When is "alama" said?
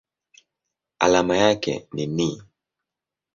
0.99-1.37